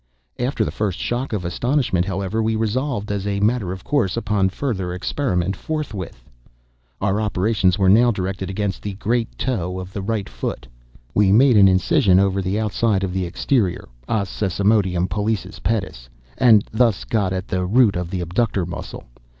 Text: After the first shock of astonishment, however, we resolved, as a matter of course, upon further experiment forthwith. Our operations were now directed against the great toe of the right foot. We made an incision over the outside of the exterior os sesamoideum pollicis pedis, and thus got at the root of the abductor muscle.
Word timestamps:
After 0.39 0.65
the 0.65 0.71
first 0.71 0.97
shock 0.97 1.31
of 1.31 1.45
astonishment, 1.45 2.07
however, 2.07 2.41
we 2.41 2.55
resolved, 2.55 3.11
as 3.11 3.27
a 3.27 3.39
matter 3.39 3.71
of 3.71 3.83
course, 3.83 4.17
upon 4.17 4.49
further 4.49 4.93
experiment 4.95 5.55
forthwith. 5.55 6.23
Our 6.99 7.21
operations 7.21 7.77
were 7.77 7.87
now 7.87 8.09
directed 8.09 8.49
against 8.49 8.81
the 8.81 8.95
great 8.95 9.37
toe 9.37 9.79
of 9.79 9.93
the 9.93 10.01
right 10.01 10.27
foot. 10.27 10.65
We 11.13 11.31
made 11.31 11.55
an 11.55 11.67
incision 11.67 12.19
over 12.19 12.41
the 12.41 12.59
outside 12.59 13.03
of 13.03 13.13
the 13.13 13.25
exterior 13.25 13.87
os 14.09 14.27
sesamoideum 14.31 15.07
pollicis 15.07 15.59
pedis, 15.59 16.09
and 16.35 16.67
thus 16.71 17.03
got 17.03 17.31
at 17.31 17.47
the 17.47 17.63
root 17.67 17.95
of 17.95 18.09
the 18.09 18.21
abductor 18.21 18.65
muscle. 18.65 19.03